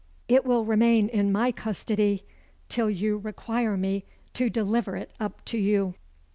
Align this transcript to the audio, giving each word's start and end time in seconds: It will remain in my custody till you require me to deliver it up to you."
It 0.27 0.45
will 0.45 0.65
remain 0.65 1.09
in 1.09 1.31
my 1.31 1.51
custody 1.51 2.25
till 2.69 2.89
you 2.89 3.19
require 3.19 3.77
me 3.77 4.03
to 4.33 4.49
deliver 4.49 4.95
it 4.95 5.11
up 5.19 5.45
to 5.45 5.59
you." 5.59 5.93